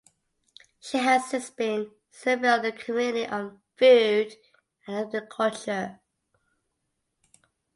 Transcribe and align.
She 0.79 0.97
has 0.97 1.25
since 1.29 1.51
been 1.51 1.91
serving 2.09 2.49
on 2.49 2.63
the 2.63 2.71
Committee 2.71 3.27
on 3.27 3.61
Food 3.77 4.33
and 4.87 4.97
Agriculture. 4.97 5.99